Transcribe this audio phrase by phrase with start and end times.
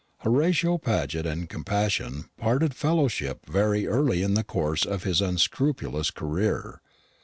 [0.21, 6.81] Horatio Paget and compassion parted fellowship very early in the course of his unscrupulous career.